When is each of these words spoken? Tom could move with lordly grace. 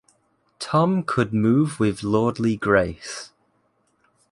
Tom 0.57 1.03
could 1.03 1.31
move 1.31 1.79
with 1.79 2.01
lordly 2.01 2.57
grace. 2.57 3.29